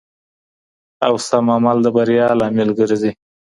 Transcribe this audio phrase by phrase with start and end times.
[1.07, 3.11] او سم عمل د بریا لامل ګرځي.